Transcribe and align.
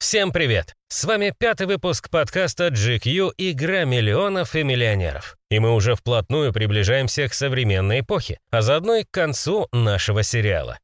Всем 0.00 0.30
привет! 0.30 0.74
С 0.86 1.04
вами 1.04 1.34
пятый 1.36 1.66
выпуск 1.66 2.08
подкаста 2.08 2.68
GQ 2.68 3.32
«Игра 3.36 3.84
миллионов 3.84 4.54
и 4.54 4.62
миллионеров». 4.62 5.36
И 5.50 5.58
мы 5.58 5.74
уже 5.74 5.96
вплотную 5.96 6.52
приближаемся 6.52 7.28
к 7.28 7.34
современной 7.34 8.00
эпохе, 8.00 8.38
а 8.52 8.62
заодно 8.62 8.94
и 8.94 9.02
к 9.02 9.10
концу 9.10 9.66
нашего 9.72 10.22
сериала. 10.22 10.78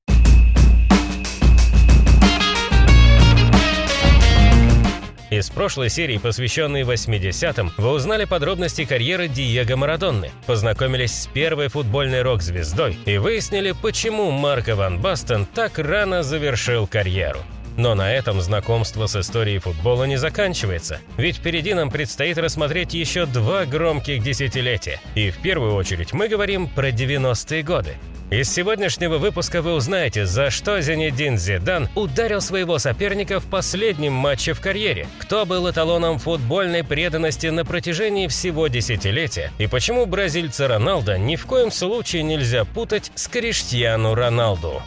Из 5.31 5.49
прошлой 5.49 5.91
серии, 5.91 6.19
посвященной 6.19 6.83
80-м, 6.83 7.73
вы 7.77 7.91
узнали 7.91 8.25
подробности 8.25 8.85
карьеры 8.85 9.29
Диего 9.29 9.77
Марадонны, 9.77 10.33
познакомились 10.46 11.23
с 11.23 11.27
первой 11.29 11.69
футбольной 11.69 12.23
рок-звездой 12.23 12.99
и 13.07 13.19
выяснили, 13.19 13.75
почему 13.81 14.33
Марко 14.33 14.75
Ван 14.75 15.01
Бастен 15.01 15.46
так 15.46 15.79
рано 15.79 16.25
завершил 16.25 16.89
карьеру. 16.89 17.39
Но 17.77 17.95
на 17.95 18.12
этом 18.12 18.41
знакомство 18.41 19.07
с 19.07 19.16
историей 19.16 19.59
футбола 19.59 20.04
не 20.04 20.16
заканчивается, 20.16 21.00
ведь 21.17 21.36
впереди 21.36 21.75
нам 21.75 21.90
предстоит 21.90 22.39
рассмотреть 22.39 22.94
еще 22.94 23.26
два 23.26 23.64
громких 23.64 24.22
десятилетия. 24.22 25.00
И 25.14 25.30
в 25.30 25.39
первую 25.39 25.75
очередь 25.75 26.13
мы 26.13 26.29
говорим 26.29 26.68
про 26.68 26.90
90-е 26.90 27.63
годы. 27.63 27.96
Из 28.30 28.50
сегодняшнего 28.50 29.18
выпуска 29.18 29.61
вы 29.61 29.75
узнаете, 29.75 30.25
за 30.25 30.50
что 30.50 30.80
Зенедин 30.80 31.36
Зидан 31.36 31.89
ударил 31.94 32.41
своего 32.41 32.78
соперника 32.78 33.39
в 33.39 33.44
последнем 33.44 34.14
матче 34.14 34.55
в 34.55 34.61
карьере, 34.61 35.06
кто 35.19 35.44
был 35.44 35.70
эталоном 35.70 36.19
футбольной 36.19 36.83
преданности 36.83 37.48
на 37.48 37.64
протяжении 37.64 38.27
всего 38.27 38.66
десятилетия 38.69 39.52
и 39.58 39.66
почему 39.66 40.06
бразильца 40.06 40.69
Роналдо 40.69 41.19
ни 41.19 41.36
в 41.36 41.44
коем 41.47 41.70
случае 41.70 42.22
нельзя 42.22 42.64
путать 42.64 43.12
с 43.14 43.28
Криштиану 43.28 44.14
Роналду. 44.14 44.83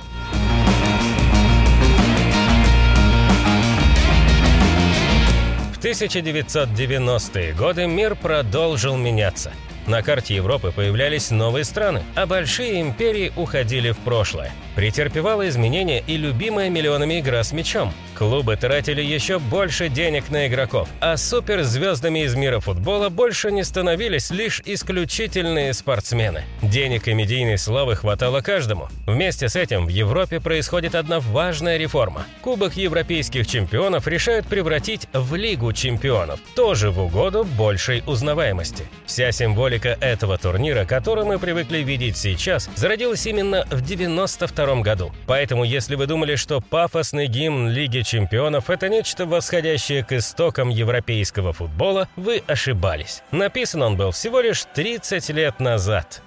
В 5.77 5.79
1990-е 5.79 7.53
годы 7.53 7.85
мир 7.85 8.15
продолжил 8.15 8.97
меняться. 8.97 9.51
На 9.85 10.01
карте 10.01 10.33
Европы 10.33 10.71
появлялись 10.75 11.29
новые 11.29 11.65
страны, 11.65 12.01
а 12.15 12.25
большие 12.25 12.81
империи 12.81 13.31
уходили 13.35 13.91
в 13.91 13.97
прошлое. 13.99 14.51
Претерпевала 14.77 15.49
изменения 15.49 16.03
и 16.05 16.17
любимая 16.17 16.69
миллионами 16.69 17.19
игра 17.19 17.43
с 17.43 17.51
мячом. 17.51 17.91
Клубы 18.13 18.55
тратили 18.57 19.01
еще 19.01 19.39
больше 19.39 19.89
денег 19.89 20.29
на 20.29 20.47
игроков, 20.47 20.87
а 20.99 21.17
суперзвездами 21.17 22.23
из 22.23 22.35
мира 22.35 22.59
футбола 22.59 23.09
больше 23.09 23.51
не 23.51 23.63
становились 23.63 24.29
лишь 24.29 24.61
исключительные 24.65 25.73
спортсмены. 25.73 26.43
Денег 26.61 27.07
и 27.07 27.15
медийной 27.15 27.57
славы 27.57 27.95
хватало 27.95 28.41
каждому. 28.41 28.87
Вместе 29.07 29.49
с 29.49 29.55
этим 29.55 29.87
в 29.87 29.89
Европе 29.89 30.39
происходит 30.39 30.93
одна 30.93 31.21
важная 31.21 31.77
реформа. 31.77 32.27
Кубок 32.41 32.77
европейских 32.77 33.47
чемпионов 33.47 34.07
решают 34.07 34.45
превратить 34.45 35.07
в 35.11 35.33
Лигу 35.33 35.73
чемпионов, 35.73 36.39
тоже 36.55 36.91
в 36.91 36.99
угоду 36.99 37.45
большей 37.45 38.03
узнаваемости. 38.05 38.83
Вся 39.07 39.31
символика 39.31 39.97
этого 40.01 40.37
турнира, 40.37 40.85
который 40.85 41.25
мы 41.25 41.39
привыкли 41.39 41.79
видеть 41.79 42.17
сейчас, 42.17 42.69
зародилась 42.75 43.25
именно 43.25 43.65
в 43.71 43.81
92 43.81 44.66
году. 44.75 45.11
Поэтому, 45.25 45.63
если 45.63 45.95
вы 45.95 46.07
думали, 46.07 46.35
что 46.35 46.61
пафосный 46.61 47.27
гимн 47.27 47.69
Лиги 47.69 48.01
чемпионов– 48.01 48.69
это 48.69 48.89
нечто 48.89 49.25
восходящее 49.25 50.03
к 50.03 50.13
истокам 50.13 50.69
европейского 50.69 51.53
футбола, 51.53 52.07
вы 52.15 52.43
ошибались. 52.47 53.23
Написан 53.31 53.81
он 53.81 53.97
был 53.97 54.11
всего 54.11 54.39
лишь 54.39 54.65
30 54.73 55.29
лет 55.29 55.59
назад. 55.59 56.21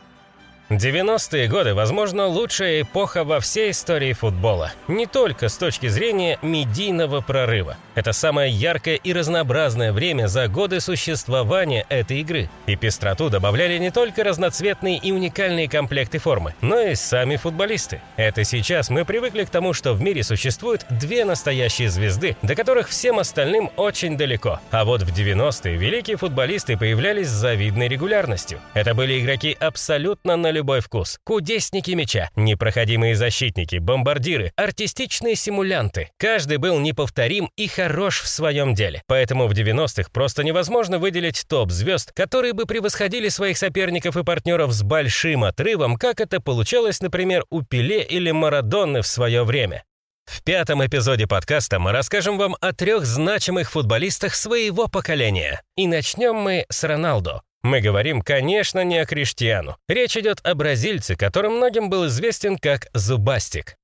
90-е 0.70 1.48
годы, 1.48 1.74
возможно, 1.74 2.26
лучшая 2.28 2.82
эпоха 2.82 3.24
во 3.24 3.40
всей 3.40 3.72
истории 3.72 4.12
футбола. 4.12 4.72
Не 4.86 5.06
только 5.06 5.48
с 5.48 5.56
точки 5.56 5.88
зрения 5.88 6.38
медийного 6.42 7.20
прорыва. 7.20 7.76
Это 7.96 8.12
самое 8.12 8.52
яркое 8.52 8.94
и 8.94 9.12
разнообразное 9.12 9.92
время 9.92 10.28
за 10.28 10.46
годы 10.46 10.80
существования 10.80 11.86
этой 11.88 12.20
игры. 12.20 12.48
И 12.66 12.76
пестроту 12.76 13.30
добавляли 13.30 13.78
не 13.78 13.90
только 13.90 14.22
разноцветные 14.22 14.96
и 14.98 15.10
уникальные 15.10 15.68
комплекты 15.68 16.18
формы, 16.18 16.54
но 16.60 16.78
и 16.80 16.94
сами 16.94 17.34
футболисты. 17.34 18.00
Это 18.16 18.44
сейчас 18.44 18.90
мы 18.90 19.04
привыкли 19.04 19.42
к 19.42 19.50
тому, 19.50 19.72
что 19.72 19.92
в 19.92 20.00
мире 20.00 20.22
существуют 20.22 20.86
две 20.88 21.24
настоящие 21.24 21.90
звезды, 21.90 22.36
до 22.42 22.54
которых 22.54 22.88
всем 22.88 23.18
остальным 23.18 23.70
очень 23.76 24.16
далеко. 24.16 24.60
А 24.70 24.84
вот 24.84 25.02
в 25.02 25.12
90-е 25.12 25.76
великие 25.76 26.16
футболисты 26.16 26.76
появлялись 26.76 27.26
с 27.26 27.30
завидной 27.30 27.88
регулярностью. 27.88 28.60
Это 28.72 28.94
были 28.94 29.20
игроки 29.20 29.56
абсолютно 29.58 30.36
на 30.36 30.59
любой 30.60 30.80
вкус. 30.80 31.18
Кудесники 31.24 31.92
мяча, 31.92 32.28
непроходимые 32.36 33.14
защитники, 33.14 33.76
бомбардиры, 33.76 34.52
артистичные 34.56 35.34
симулянты. 35.34 36.10
Каждый 36.18 36.58
был 36.58 36.78
неповторим 36.78 37.50
и 37.56 37.66
хорош 37.66 38.20
в 38.20 38.28
своем 38.28 38.74
деле. 38.74 39.02
Поэтому 39.06 39.46
в 39.46 39.52
90-х 39.52 40.10
просто 40.12 40.44
невозможно 40.44 40.98
выделить 40.98 41.46
топ-звезд, 41.48 42.12
которые 42.12 42.52
бы 42.52 42.66
превосходили 42.66 43.30
своих 43.30 43.56
соперников 43.56 44.18
и 44.18 44.22
партнеров 44.22 44.72
с 44.72 44.82
большим 44.82 45.44
отрывом, 45.44 45.96
как 45.96 46.20
это 46.20 46.42
получалось, 46.42 47.00
например, 47.00 47.44
у 47.48 47.62
Пеле 47.62 48.02
или 48.02 48.30
Марадонны 48.30 49.00
в 49.00 49.06
свое 49.06 49.44
время. 49.44 49.82
В 50.26 50.42
пятом 50.44 50.84
эпизоде 50.84 51.26
подкаста 51.26 51.78
мы 51.78 51.92
расскажем 51.92 52.36
вам 52.36 52.54
о 52.60 52.74
трех 52.74 53.06
значимых 53.06 53.70
футболистах 53.70 54.34
своего 54.34 54.88
поколения. 54.88 55.62
И 55.76 55.86
начнем 55.86 56.36
мы 56.36 56.66
с 56.68 56.84
Роналдо. 56.84 57.40
Мы 57.62 57.80
говорим, 57.80 58.22
конечно, 58.22 58.84
не 58.84 58.98
о 58.98 59.04
Криштиану. 59.04 59.76
Речь 59.86 60.16
идет 60.16 60.40
о 60.44 60.54
бразильце, 60.54 61.14
который 61.14 61.50
многим 61.50 61.90
был 61.90 62.06
известен 62.06 62.56
как 62.56 62.88
Зубастик. 62.94 63.76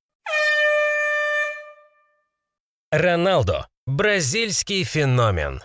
Роналдо. 2.91 3.69
Бразильский 3.87 4.85
феномен. 4.85 5.63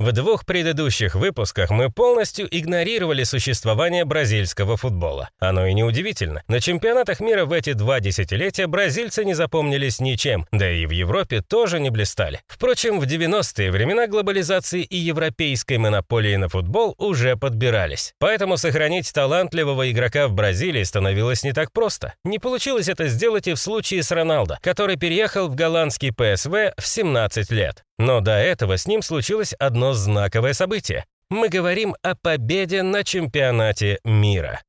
В 0.00 0.12
двух 0.12 0.46
предыдущих 0.46 1.14
выпусках 1.14 1.68
мы 1.68 1.90
полностью 1.90 2.48
игнорировали 2.50 3.22
существование 3.24 4.06
бразильского 4.06 4.78
футбола. 4.78 5.28
Оно 5.38 5.66
и 5.66 5.74
неудивительно. 5.74 6.42
На 6.48 6.58
чемпионатах 6.58 7.20
мира 7.20 7.44
в 7.44 7.52
эти 7.52 7.74
два 7.74 8.00
десятилетия 8.00 8.66
бразильцы 8.66 9.26
не 9.26 9.34
запомнились 9.34 10.00
ничем, 10.00 10.46
да 10.52 10.72
и 10.72 10.86
в 10.86 10.90
Европе 10.90 11.42
тоже 11.42 11.80
не 11.80 11.90
блистали. 11.90 12.40
Впрочем, 12.46 12.98
в 12.98 13.04
90-е 13.04 13.70
времена 13.70 14.06
глобализации 14.06 14.84
и 14.84 14.96
европейской 14.96 15.76
монополии 15.76 16.36
на 16.36 16.48
футбол 16.48 16.94
уже 16.96 17.36
подбирались. 17.36 18.14
Поэтому 18.18 18.56
сохранить 18.56 19.12
талантливого 19.12 19.90
игрока 19.90 20.28
в 20.28 20.32
Бразилии 20.32 20.82
становилось 20.82 21.42
не 21.42 21.52
так 21.52 21.72
просто. 21.72 22.14
Не 22.24 22.38
получилось 22.38 22.88
это 22.88 23.06
сделать 23.08 23.48
и 23.48 23.52
в 23.52 23.58
случае 23.58 24.02
с 24.02 24.10
Роналдо, 24.10 24.56
который 24.62 24.96
переехал 24.96 25.48
в 25.48 25.54
голландский 25.54 26.10
ПСВ 26.10 26.72
в 26.78 26.86
17 26.86 27.50
лет. 27.50 27.84
Но 28.00 28.22
до 28.22 28.32
этого 28.32 28.78
с 28.78 28.86
ним 28.86 29.02
случилось 29.02 29.52
одно 29.52 29.92
знаковое 29.92 30.54
событие. 30.54 31.04
Мы 31.28 31.50
говорим 31.50 31.94
о 32.00 32.14
победе 32.14 32.82
на 32.82 33.04
чемпионате 33.04 33.98
мира. 34.04 34.62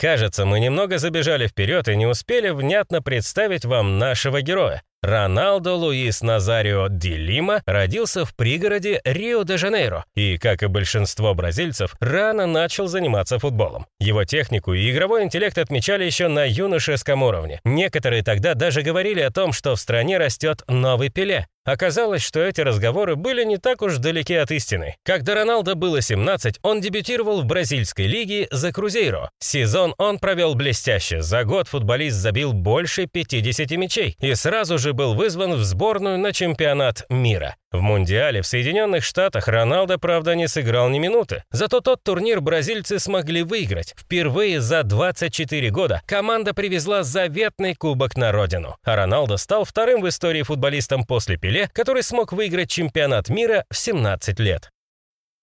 Кажется, 0.00 0.44
мы 0.44 0.58
немного 0.58 0.98
забежали 0.98 1.46
вперед 1.46 1.86
и 1.86 1.94
не 1.94 2.06
успели 2.06 2.50
внятно 2.50 3.02
представить 3.02 3.64
вам 3.64 4.00
нашего 4.00 4.42
героя. 4.42 4.82
Роналдо 5.02 5.74
Луис 5.74 6.22
Назарио 6.22 6.88
Ди 6.88 7.16
Лима 7.16 7.62
родился 7.66 8.24
в 8.24 8.34
пригороде 8.34 9.00
Рио-де-Жанейро 9.04 10.04
и, 10.14 10.38
как 10.38 10.62
и 10.62 10.66
большинство 10.66 11.34
бразильцев, 11.34 11.94
рано 12.00 12.46
начал 12.46 12.86
заниматься 12.88 13.38
футболом. 13.38 13.86
Его 14.00 14.24
технику 14.24 14.72
и 14.72 14.90
игровой 14.90 15.24
интеллект 15.24 15.58
отмечали 15.58 16.04
еще 16.04 16.28
на 16.28 16.44
юношеском 16.44 17.22
уровне. 17.22 17.60
Некоторые 17.64 18.22
тогда 18.22 18.54
даже 18.54 18.82
говорили 18.82 19.20
о 19.20 19.30
том, 19.30 19.52
что 19.52 19.76
в 19.76 19.80
стране 19.80 20.18
растет 20.18 20.62
новый 20.66 21.10
Пеле. 21.10 21.46
Оказалось, 21.66 22.22
что 22.22 22.40
эти 22.40 22.60
разговоры 22.60 23.16
были 23.16 23.42
не 23.42 23.56
так 23.56 23.82
уж 23.82 23.96
далеки 23.98 24.34
от 24.34 24.52
истины. 24.52 24.94
Когда 25.02 25.34
Роналдо 25.34 25.74
было 25.74 26.00
17, 26.00 26.60
он 26.62 26.80
дебютировал 26.80 27.42
в 27.42 27.44
бразильской 27.44 28.06
лиге 28.06 28.46
за 28.52 28.72
Крузейро. 28.72 29.30
Сезон 29.40 29.92
он 29.98 30.20
провел 30.20 30.54
блестяще. 30.54 31.22
За 31.22 31.42
год 31.42 31.66
футболист 31.66 32.16
забил 32.16 32.52
больше 32.52 33.06
50 33.06 33.68
мячей 33.72 34.16
и 34.20 34.34
сразу 34.36 34.78
же 34.78 34.85
был 34.92 35.14
вызван 35.14 35.54
в 35.54 35.64
сборную 35.64 36.18
на 36.18 36.32
чемпионат 36.32 37.04
мира. 37.08 37.56
В 37.72 37.80
Мундиале 37.80 38.42
в 38.42 38.46
Соединенных 38.46 39.04
Штатах 39.04 39.48
Роналдо, 39.48 39.98
правда, 39.98 40.34
не 40.34 40.48
сыграл 40.48 40.88
ни 40.88 40.98
минуты. 40.98 41.44
Зато 41.50 41.80
тот 41.80 42.02
турнир 42.02 42.40
бразильцы 42.40 42.98
смогли 42.98 43.42
выиграть. 43.42 43.94
Впервые 43.98 44.60
за 44.60 44.82
24 44.82 45.70
года 45.70 46.00
команда 46.06 46.54
привезла 46.54 47.02
заветный 47.02 47.74
кубок 47.74 48.16
на 48.16 48.32
родину. 48.32 48.76
А 48.84 48.96
Роналдо 48.96 49.36
стал 49.36 49.64
вторым 49.64 50.00
в 50.00 50.08
истории 50.08 50.42
футболистом 50.42 51.04
после 51.04 51.36
Пеле, 51.36 51.68
который 51.72 52.02
смог 52.02 52.32
выиграть 52.32 52.70
чемпионат 52.70 53.28
мира 53.28 53.64
в 53.70 53.76
17 53.76 54.38
лет. 54.40 54.70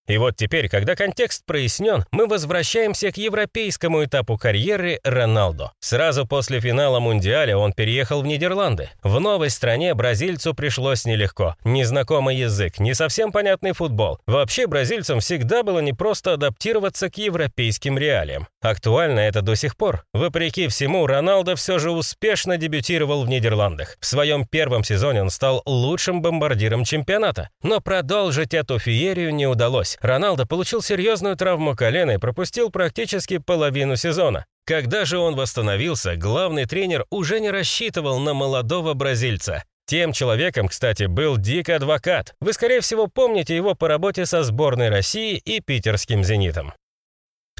И 0.05 0.17
вот 0.17 0.35
теперь, 0.35 0.67
когда 0.67 0.95
контекст 0.95 1.45
прояснен, 1.45 2.05
мы 2.11 2.27
возвращаемся 2.27 3.11
к 3.11 3.17
европейскому 3.17 4.03
этапу 4.03 4.37
карьеры 4.37 4.99
Роналдо. 5.05 5.71
Сразу 5.79 6.27
после 6.27 6.59
финала 6.59 6.99
Мундиаля 6.99 7.55
он 7.55 7.71
переехал 7.71 8.21
в 8.21 8.25
Нидерланды. 8.25 8.89
В 9.01 9.21
новой 9.21 9.49
стране 9.49 9.93
бразильцу 9.93 10.53
пришлось 10.53 11.05
нелегко. 11.05 11.55
Незнакомый 11.63 12.35
язык, 12.35 12.79
не 12.79 12.93
совсем 12.93 13.31
понятный 13.31 13.71
футбол. 13.71 14.19
Вообще 14.27 14.67
бразильцам 14.67 15.21
всегда 15.21 15.63
было 15.63 15.79
непросто 15.79 16.33
адаптироваться 16.33 17.09
к 17.09 17.17
европейским 17.17 17.97
реалиям. 17.97 18.47
Актуально 18.61 19.21
это 19.21 19.41
до 19.41 19.55
сих 19.55 19.77
пор. 19.77 20.03
Вопреки 20.13 20.67
всему, 20.67 21.07
Роналдо 21.07 21.55
все 21.55 21.79
же 21.79 21.91
успешно 21.91 22.57
дебютировал 22.57 23.23
в 23.23 23.29
Нидерландах. 23.29 23.97
В 24.01 24.05
своем 24.05 24.45
первом 24.45 24.83
сезоне 24.83 25.21
он 25.21 25.29
стал 25.29 25.61
лучшим 25.65 26.21
бомбардиром 26.21 26.83
чемпионата. 26.83 27.49
Но 27.61 27.79
продолжить 27.79 28.53
эту 28.53 28.79
феерию 28.79 29.33
не 29.33 29.47
удалось. 29.47 29.92
Роналдо 30.01 30.45
получил 30.45 30.81
серьезную 30.81 31.35
травму 31.35 31.75
колена 31.75 32.11
и 32.11 32.17
пропустил 32.17 32.69
практически 32.69 33.37
половину 33.37 33.95
сезона. 33.95 34.45
Когда 34.65 35.05
же 35.05 35.17
он 35.17 35.35
восстановился, 35.35 36.15
главный 36.15 36.65
тренер 36.65 37.05
уже 37.09 37.39
не 37.39 37.51
рассчитывал 37.51 38.19
на 38.19 38.33
молодого 38.33 38.93
бразильца. 38.93 39.63
Тем 39.85 40.13
человеком, 40.13 40.69
кстати, 40.69 41.05
был 41.05 41.37
Дик 41.37 41.69
Адвокат. 41.69 42.35
Вы, 42.39 42.53
скорее 42.53 42.79
всего, 42.79 43.07
помните 43.07 43.55
его 43.55 43.75
по 43.75 43.87
работе 43.87 44.25
со 44.25 44.43
сборной 44.43 44.89
России 44.89 45.37
и 45.37 45.59
питерским 45.59 46.23
«Зенитом». 46.23 46.73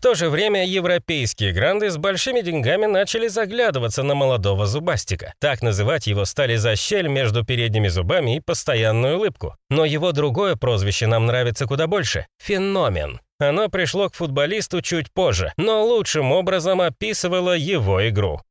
То 0.04 0.16
же 0.16 0.30
время 0.30 0.66
европейские 0.68 1.54
гранды 1.54 1.90
с 1.90 1.96
большими 1.96 2.42
деньгами 2.42 2.88
начали 2.88 3.30
заглядываться 3.30 4.04
на 4.04 4.16
молодого 4.16 4.66
зубастика. 4.66 5.34
Так 5.40 5.62
называть 5.62 6.08
его 6.08 6.26
стали 6.26 6.58
за 6.58 6.76
щель 6.76 7.08
между 7.08 7.46
передними 7.46 7.88
зубами 7.88 8.36
и 8.36 8.42
постоянную 8.42 9.16
улыбку. 9.16 9.56
Но 9.70 9.86
его 9.86 10.12
другое 10.12 10.58
прозвище 10.58 11.08
нам 11.08 11.26
нравится 11.26 11.68
куда 11.68 11.88
больше– 11.88 12.28
«Феномен». 12.44 13.22
Оно 13.40 13.70
пришло 13.70 14.10
к 14.10 14.16
футболисту 14.16 14.82
чуть 14.82 15.10
позже, 15.10 15.54
но 15.56 15.86
лучшим 15.86 16.34
образом 16.34 16.82
описывало 16.82 17.54
его 17.56 18.06
игру. 18.10 18.42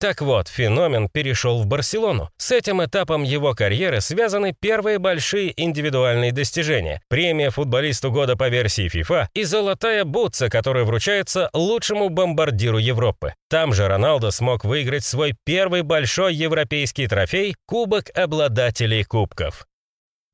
Так 0.00 0.22
вот, 0.22 0.48
феномен 0.48 1.10
перешел 1.10 1.60
в 1.60 1.66
Барселону. 1.66 2.30
С 2.38 2.52
этим 2.52 2.82
этапом 2.82 3.22
его 3.22 3.54
карьеры 3.54 4.00
связаны 4.00 4.54
первые 4.58 4.98
большие 4.98 5.52
индивидуальные 5.62 6.32
достижения. 6.32 7.02
Премия 7.08 7.50
футболисту 7.50 8.10
года 8.10 8.34
по 8.34 8.48
версии 8.48 8.90
FIFA 8.90 9.26
и 9.34 9.44
золотая 9.44 10.06
бутса, 10.06 10.48
которая 10.48 10.84
вручается 10.84 11.50
лучшему 11.52 12.08
бомбардиру 12.08 12.78
Европы. 12.78 13.34
Там 13.50 13.74
же 13.74 13.88
Роналдо 13.88 14.30
смог 14.30 14.64
выиграть 14.64 15.04
свой 15.04 15.34
первый 15.44 15.82
большой 15.82 16.34
европейский 16.34 17.06
трофей– 17.06 17.54
Кубок 17.66 18.06
обладателей 18.16 19.04
кубков. 19.04 19.66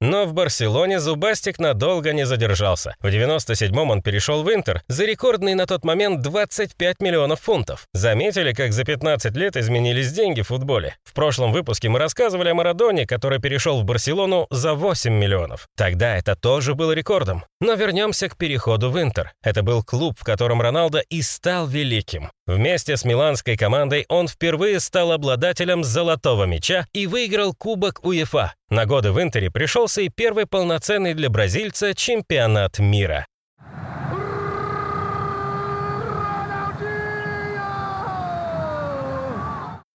Но 0.01 0.27
в 0.27 0.35
Барселоне 0.35 1.01
Зубастик 1.01 1.59
надолго 1.59 2.13
не 2.13 2.27
задержался. 2.27 2.95
В 3.01 3.07
97-м 3.07 3.91
он 3.91 4.03
перешел 4.03 4.43
в 4.43 4.53
Интер 4.53 4.83
за 4.89 5.07
рекордный 5.07 5.55
на 5.55 5.67
тот 5.67 5.85
момент 5.85 6.21
25 6.21 7.01
миллионов 7.01 7.41
фунтов. 7.41 7.87
Заметили, 7.95 8.53
как 8.53 8.75
за 8.75 8.85
15 8.85 9.35
лет 9.37 9.57
изменились 9.57 10.13
деньги 10.13 10.43
в 10.43 10.49
футболе? 10.49 10.97
В 11.03 11.15
прошлом 11.15 11.51
выпуске 11.51 11.89
мы 11.89 11.99
рассказывали 11.99 12.51
о 12.51 12.55
Марадоне, 12.55 13.07
который 13.07 13.41
перешел 13.41 13.81
в 13.81 13.85
Барселону 13.85 14.47
за 14.51 14.75
8 14.75 15.13
миллионов. 15.13 15.67
Тогда 15.77 16.17
это 16.17 16.37
тоже 16.37 16.75
был 16.75 16.93
рекордом. 16.93 17.45
Но 17.61 17.73
вернемся 17.73 18.29
к 18.29 18.37
переходу 18.37 18.91
в 18.91 19.01
Интер. 19.01 19.33
Это 19.43 19.63
был 19.63 19.83
клуб, 19.83 20.17
в 20.19 20.25
котором 20.25 20.61
Роналдо 20.61 20.99
и 21.09 21.23
стал 21.23 21.67
великим. 21.67 22.31
Вместе 22.47 22.97
с 22.97 23.05
миланской 23.05 23.57
командой 23.57 24.07
он 24.09 24.29
впервые 24.29 24.79
стал 24.79 25.11
обладателем 25.11 25.83
золотого 25.83 26.45
мяча 26.45 26.87
и 26.93 27.09
выиграл 27.09 27.55
Кубок 27.55 28.05
УЕФА. 28.05 28.55
На 28.71 28.87
годы 28.87 29.11
в 29.11 29.21
Интере 29.21 29.51
пришелся 29.51 30.03
и 30.03 30.09
первый 30.09 30.47
полноценный 30.47 31.15
для 31.15 31.29
бразильца 31.29 31.93
чемпионат 31.93 32.79
мира. 32.79 33.27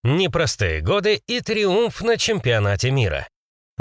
Непростые 0.04 0.80
годы 0.80 1.22
и 1.26 1.40
триумф 1.40 2.02
на 2.02 2.18
чемпионате 2.18 2.90
мира. 2.90 3.28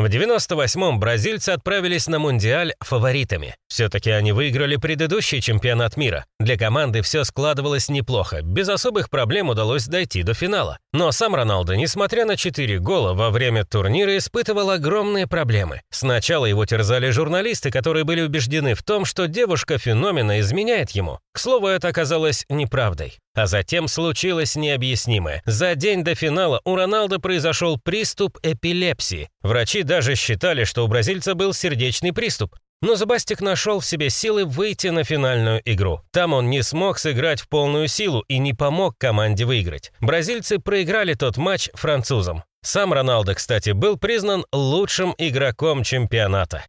В 0.01 0.05
98-м 0.05 0.99
бразильцы 0.99 1.51
отправились 1.51 2.07
на 2.07 2.17
Мундиаль 2.17 2.73
фаворитами. 2.79 3.55
Все-таки 3.67 4.09
они 4.09 4.31
выиграли 4.31 4.77
предыдущий 4.77 5.41
чемпионат 5.41 5.95
мира. 5.95 6.25
Для 6.39 6.57
команды 6.57 7.03
все 7.03 7.23
складывалось 7.23 7.87
неплохо, 7.87 8.41
без 8.41 8.67
особых 8.67 9.11
проблем 9.11 9.49
удалось 9.49 9.85
дойти 9.85 10.23
до 10.23 10.33
финала. 10.33 10.79
Но 10.91 11.11
сам 11.11 11.35
Роналдо, 11.35 11.75
несмотря 11.75 12.25
на 12.25 12.35
4 12.35 12.79
гола, 12.79 13.13
во 13.13 13.29
время 13.29 13.63
турнира 13.63 14.17
испытывал 14.17 14.71
огромные 14.71 15.27
проблемы. 15.27 15.81
Сначала 15.91 16.47
его 16.47 16.65
терзали 16.65 17.11
журналисты, 17.11 17.69
которые 17.69 18.03
были 18.03 18.21
убеждены 18.21 18.73
в 18.73 18.81
том, 18.81 19.05
что 19.05 19.27
девушка-феномена 19.27 20.39
изменяет 20.39 20.89
ему. 20.91 21.19
К 21.33 21.39
слову, 21.39 21.67
это 21.67 21.87
оказалось 21.87 22.45
неправдой. 22.49 23.17
А 23.33 23.47
затем 23.47 23.87
случилось 23.87 24.55
необъяснимое. 24.55 25.41
За 25.45 25.75
день 25.75 26.03
до 26.03 26.13
финала 26.13 26.59
у 26.65 26.75
Роналдо 26.75 27.19
произошел 27.19 27.79
приступ 27.79 28.37
эпилепсии. 28.43 29.29
Врачи 29.41 29.83
даже 29.83 30.15
считали, 30.15 30.65
что 30.65 30.83
у 30.83 30.87
бразильца 30.87 31.33
был 31.33 31.53
сердечный 31.53 32.11
приступ. 32.11 32.55
Но 32.81 32.95
Зубастик 32.95 33.41
нашел 33.41 33.79
в 33.79 33.85
себе 33.85 34.09
силы 34.09 34.43
выйти 34.43 34.87
на 34.87 35.03
финальную 35.03 35.61
игру. 35.65 36.01
Там 36.11 36.33
он 36.33 36.49
не 36.49 36.63
смог 36.63 36.97
сыграть 36.97 37.39
в 37.39 37.47
полную 37.47 37.87
силу 37.87 38.25
и 38.27 38.39
не 38.39 38.53
помог 38.53 38.97
команде 38.97 39.45
выиграть. 39.45 39.91
Бразильцы 40.01 40.57
проиграли 40.57 41.13
тот 41.13 41.37
матч 41.37 41.69
французам. 41.73 42.43
Сам 42.63 42.91
Роналдо, 42.91 43.35
кстати, 43.35 43.71
был 43.71 43.97
признан 43.97 44.45
лучшим 44.51 45.15
игроком 45.17 45.83
чемпионата. 45.83 46.65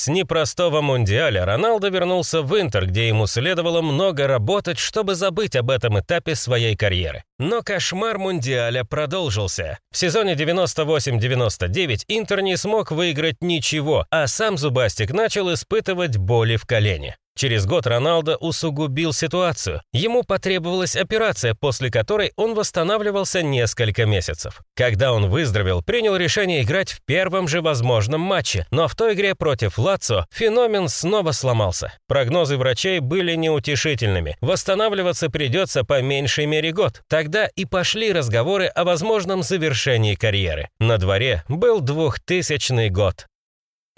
С 0.00 0.08
непростого 0.08 0.80
мундиаля 0.80 1.44
Роналдо 1.44 1.88
вернулся 1.88 2.40
в 2.40 2.58
Интер, 2.58 2.86
где 2.86 3.08
ему 3.08 3.26
следовало 3.26 3.82
много 3.82 4.26
работать, 4.26 4.78
чтобы 4.78 5.14
забыть 5.14 5.56
об 5.56 5.70
этом 5.70 6.00
этапе 6.00 6.34
своей 6.36 6.74
карьеры. 6.74 7.22
Но 7.38 7.60
кошмар 7.60 8.16
мундиаля 8.16 8.84
продолжился. 8.84 9.78
В 9.92 9.98
сезоне 9.98 10.36
98-99 10.36 12.04
Интер 12.08 12.40
не 12.40 12.56
смог 12.56 12.92
выиграть 12.92 13.42
ничего, 13.42 14.06
а 14.10 14.26
сам 14.26 14.56
Зубастик 14.56 15.10
начал 15.10 15.52
испытывать 15.52 16.16
боли 16.16 16.56
в 16.56 16.64
колене. 16.64 17.18
Через 17.40 17.64
год 17.64 17.86
Роналдо 17.86 18.36
усугубил 18.36 19.14
ситуацию. 19.14 19.80
Ему 19.94 20.24
потребовалась 20.24 20.94
операция, 20.94 21.54
после 21.54 21.90
которой 21.90 22.32
он 22.36 22.52
восстанавливался 22.52 23.42
несколько 23.42 24.04
месяцев. 24.04 24.60
Когда 24.76 25.14
он 25.14 25.30
выздоровел, 25.30 25.80
принял 25.80 26.16
решение 26.16 26.60
играть 26.60 26.90
в 26.90 27.00
первом 27.06 27.48
же 27.48 27.62
возможном 27.62 28.20
матче, 28.20 28.66
но 28.70 28.88
в 28.88 28.94
той 28.94 29.14
игре 29.14 29.34
против 29.34 29.78
Лацо 29.78 30.26
феномен 30.30 30.90
снова 30.90 31.32
сломался. 31.32 31.94
Прогнозы 32.06 32.58
врачей 32.58 32.98
были 32.98 33.34
неутешительными. 33.36 34.36
Восстанавливаться 34.42 35.30
придется 35.30 35.82
по 35.82 36.02
меньшей 36.02 36.44
мере 36.44 36.72
год. 36.72 37.00
Тогда 37.08 37.46
и 37.46 37.64
пошли 37.64 38.12
разговоры 38.12 38.66
о 38.66 38.84
возможном 38.84 39.42
завершении 39.42 40.14
карьеры. 40.14 40.68
На 40.78 40.98
дворе 40.98 41.42
был 41.48 41.80
2000 41.80 42.88
год. 42.88 43.29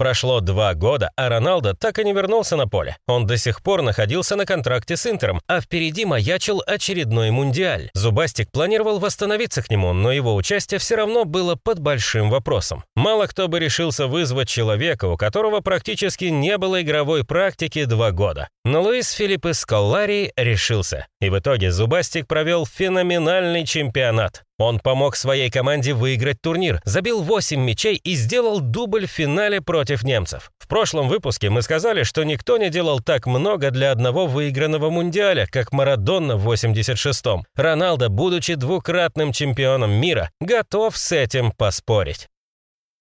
Прошло 0.02 0.40
два 0.40 0.74
года, 0.74 1.12
а 1.14 1.28
Роналдо 1.28 1.74
так 1.74 2.00
и 2.00 2.04
не 2.04 2.12
вернулся 2.12 2.56
на 2.56 2.66
поле. 2.66 2.96
Он 3.06 3.24
до 3.24 3.36
сих 3.36 3.62
пор 3.62 3.82
находился 3.82 4.34
на 4.34 4.44
контракте 4.44 4.96
с 4.96 5.06
Интером, 5.06 5.40
а 5.46 5.60
впереди 5.60 6.04
маячил 6.04 6.60
очередной 6.66 7.30
мундиаль. 7.30 7.88
Зубастик 7.94 8.50
планировал 8.50 8.98
восстановиться 8.98 9.62
к 9.62 9.70
нему, 9.70 9.92
но 9.92 10.10
его 10.10 10.34
участие 10.34 10.80
все 10.80 10.96
равно 10.96 11.24
было 11.24 11.54
под 11.54 11.78
большим 11.78 12.30
вопросом. 12.30 12.82
Мало 12.96 13.28
кто 13.28 13.46
бы 13.46 13.60
решился 13.60 14.08
вызвать 14.08 14.48
человека, 14.48 15.04
у 15.04 15.16
которого 15.16 15.60
практически 15.60 16.24
не 16.24 16.58
было 16.58 16.82
игровой 16.82 17.24
практики 17.24 17.84
два 17.84 18.10
года. 18.10 18.48
Но 18.64 18.82
Луис 18.82 19.08
Филиппе 19.12 19.54
Скаллари 19.54 20.32
решился. 20.34 21.06
И 21.20 21.30
в 21.30 21.38
итоге 21.38 21.70
Зубастик 21.70 22.26
провел 22.26 22.66
феноменальный 22.66 23.64
чемпионат. 23.64 24.42
Он 24.62 24.78
помог 24.78 25.16
своей 25.16 25.50
команде 25.50 25.92
выиграть 25.92 26.40
турнир, 26.40 26.80
забил 26.84 27.22
8 27.22 27.60
мячей 27.60 27.96
и 27.96 28.14
сделал 28.14 28.60
дубль 28.60 29.08
в 29.08 29.10
финале 29.10 29.60
против 29.60 30.04
немцев. 30.04 30.52
В 30.56 30.68
прошлом 30.68 31.08
выпуске 31.08 31.50
мы 31.50 31.62
сказали, 31.62 32.04
что 32.04 32.22
никто 32.22 32.58
не 32.58 32.70
делал 32.70 33.00
так 33.00 33.26
много 33.26 33.72
для 33.72 33.90
одного 33.90 34.26
выигранного 34.26 34.88
мундиаля, 34.88 35.48
как 35.50 35.72
Марадонна 35.72 36.36
в 36.36 36.48
86-м. 36.48 37.44
Роналдо, 37.56 38.08
будучи 38.08 38.54
двукратным 38.54 39.32
чемпионом 39.32 39.90
мира, 39.90 40.30
готов 40.40 40.96
с 40.96 41.10
этим 41.10 41.50
поспорить. 41.50 42.28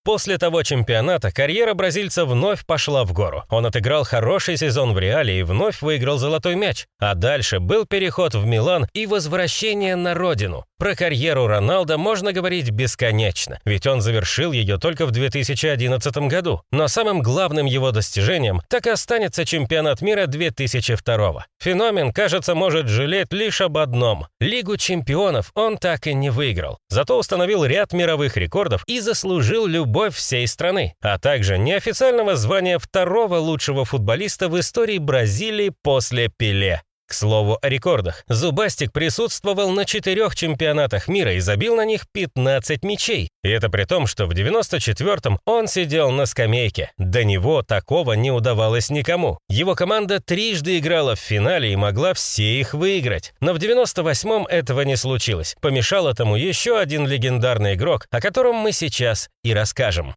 После 0.03 0.39
того 0.39 0.63
чемпионата 0.63 1.32
карьера 1.32 1.75
бразильца 1.75 2.25
вновь 2.25 2.65
пошла 2.65 3.03
в 3.03 3.13
гору. 3.13 3.44
Он 3.50 3.68
отыграл 3.68 4.03
хороший 4.03 4.58
сезон 4.58 4.94
в 4.94 5.00
Реале 5.00 5.39
и 5.39 5.44
вновь 5.44 5.84
выиграл 5.84 6.18
золотой 6.18 6.56
мяч. 6.56 6.88
А 7.00 7.13
дальше 7.13 7.60
был 7.60 7.86
переход 7.86 8.34
в 8.34 8.44
Милан 8.44 8.88
и 8.94 9.06
возвращение 9.06 9.96
на 9.96 10.15
родину. 10.15 10.65
Про 10.81 10.95
карьеру 10.95 11.45
Роналда 11.45 12.00
можно 12.00 12.33
говорить 12.33 12.71
бесконечно, 12.71 13.59
ведь 13.65 13.85
он 13.85 14.01
завершил 14.01 14.51
ее 14.51 14.79
только 14.79 15.05
в 15.05 15.11
2011 15.11 16.17
году. 16.27 16.63
Но 16.71 16.88
самым 16.88 17.21
главным 17.21 17.67
его 17.67 17.91
достижением 17.91 18.63
так 18.67 18.88
и 18.88 18.89
останется 18.89 19.45
чемпионат 19.45 20.01
мира 20.01 20.25
2002. 20.25 21.45
Феномен, 21.59 22.11
кажется, 22.11 22.55
может 22.55 22.88
жалеть 22.88 23.31
лишь 23.31 23.61
об 23.61 23.77
одном. 23.77 24.25
Лигу 24.39 24.75
чемпионов 24.75 25.51
он 25.53 25.77
так 25.77 26.07
и 26.07 26.15
не 26.15 26.31
выиграл. 26.31 26.79
Зато 26.89 27.15
установил 27.19 27.63
ряд 27.63 27.93
мировых 27.93 28.35
рекордов 28.35 28.83
и 28.88 29.01
заслужил 29.01 29.67
любовь 29.67 30.15
всей 30.15 30.47
страны, 30.47 30.95
а 31.00 31.19
также 31.19 31.59
неофициального 31.59 32.35
звания 32.35 32.79
второго 32.79 33.35
лучшего 33.35 33.85
футболиста 33.85 34.50
в 34.50 34.59
истории 34.59 34.97
Бразилии 34.97 35.71
после 35.83 36.31
Пеле. 36.35 36.81
К 37.12 37.13
слову 37.13 37.60
о 37.62 37.68
рекордах. 37.68 38.24
Зубастик 38.30 38.94
присутствовал 38.94 39.70
на 39.72 39.84
четырех 39.84 40.34
чемпионатах 40.34 41.10
мира 41.10 41.34
и 41.34 41.41
забил 41.41 41.75
на 41.75 41.84
них 41.84 42.03
15 42.13 42.84
мячей. 42.86 43.27
И 43.44 43.50
это 43.50 43.70
при 43.70 43.84
том, 43.84 44.08
что 44.08 44.27
в 44.27 44.32
94-м 44.32 45.38
он 45.44 45.68
сидел 45.68 46.12
на 46.12 46.25
скамейке. 46.25 46.94
До 46.98 47.25
него 47.25 47.63
такого 47.63 48.13
не 48.13 48.32
удавалось 48.32 48.89
никому. 48.89 49.39
Его 49.50 49.75
команда 49.75 50.22
трижды 50.22 50.77
играла 50.77 51.18
в 51.18 51.20
финале 51.20 51.74
и 51.74 51.75
могла 51.75 52.13
все 52.13 52.62
их 52.62 52.74
выиграть. 52.74 53.34
Но 53.41 53.51
в 53.51 53.58
98-м 53.58 54.46
этого 54.46 54.80
не 54.84 54.96
случилось. 54.96 55.58
Помешал 55.60 56.08
этому 56.08 56.38
еще 56.38 56.80
один 56.80 57.06
легендарный 57.06 57.74
игрок, 57.74 58.08
о 58.10 58.22
котором 58.22 58.56
мы 58.56 58.72
сейчас 58.72 59.27
и 59.44 59.53
расскажем. 59.53 60.15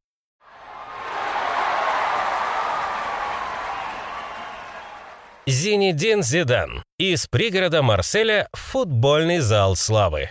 Зинедин 5.47 6.23
Зидан. 6.23 6.83
Из 6.99 7.27
пригорода 7.27 7.83
Марселя 7.83 8.49
футбольный 8.55 9.41
зал 9.41 9.77
славы. 9.77 10.31